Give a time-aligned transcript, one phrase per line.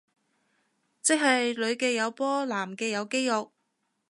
[1.03, 3.51] 即係女嘅有波男嘅有肌肉